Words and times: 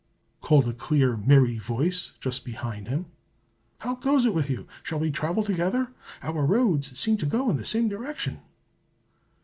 called 0.41 0.67
a 0.67 0.73
clear 0.73 1.15
merry 1.15 1.59
voice 1.59 2.13
just 2.19 2.43
behind 2.43 2.87
him. 2.87 3.05
"How 3.81 3.93
goes 3.93 4.25
it 4.25 4.33
with 4.33 4.49
you? 4.49 4.65
Shall 4.81 4.97
we 4.97 5.11
travel 5.11 5.43
together? 5.43 5.93
Our 6.23 6.43
roads 6.43 6.97
seem 6.99 7.17
to 7.17 7.27
go 7.27 7.51
in 7.51 7.57
the 7.57 7.63
same 7.65 7.87
direction." 7.87 8.39